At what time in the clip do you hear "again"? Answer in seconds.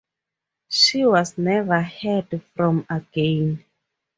2.89-3.63